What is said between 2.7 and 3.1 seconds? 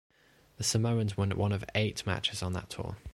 tour.